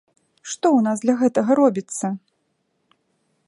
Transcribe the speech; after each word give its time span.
Што 0.53 0.67
ў 0.69 0.79
нас 0.87 0.97
для 1.03 1.15
гэтага 1.21 1.51
робіцца? 1.61 2.05